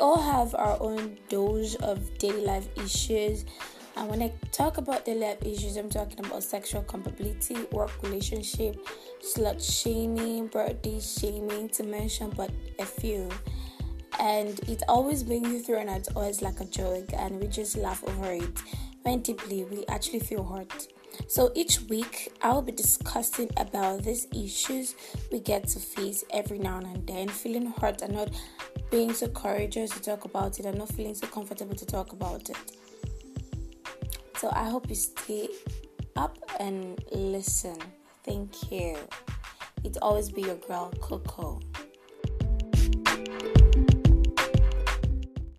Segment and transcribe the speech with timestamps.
[0.00, 3.44] all have our own dose of daily life issues.
[3.96, 8.86] And when I talk about daily life issues, I'm talking about sexual compatibility, work relationship,
[9.20, 13.28] slut shaming, birthday shaming, to mention but a few.
[14.20, 17.76] And it always brings you through, and it's always like a joke, and we just
[17.76, 18.58] laugh over it.
[19.02, 20.88] When deeply we actually feel hurt.
[21.26, 24.94] So each week, I'll be discussing about these issues
[25.32, 28.30] we get to face every now and then, feeling hurt and not
[28.90, 32.48] being so courageous to talk about it, and not feeling so comfortable to talk about
[32.48, 32.56] it.
[34.38, 35.48] So I hope you stay
[36.16, 37.78] up and listen.
[38.24, 38.96] Thank you.
[39.84, 41.60] It always be your girl, Coco.